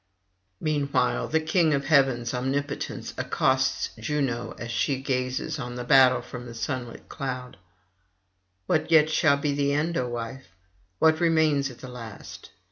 Meanwhile 0.59 1.27
the 1.27 1.39
King 1.39 1.75
of 1.75 1.85
Heaven's 1.85 2.33
omnipotence 2.33 3.13
accosts 3.19 3.91
Juno 3.99 4.55
as 4.57 4.71
she 4.71 4.99
gazes 4.99 5.59
on 5.59 5.75
the 5.75 5.83
battle 5.83 6.23
from 6.23 6.47
a 6.47 6.55
sunlit 6.55 7.07
cloud. 7.07 7.57
'What 8.65 8.89
yet 8.89 9.11
shall 9.11 9.37
be 9.37 9.53
the 9.53 9.73
end, 9.73 9.97
O 9.97 10.09
wife? 10.09 10.55
what 10.97 11.19
remains 11.19 11.69
at 11.69 11.81
the 11.81 11.87
last? 11.87 12.49